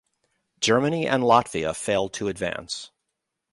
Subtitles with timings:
[0.61, 2.89] Germany and Latvia failed to advance.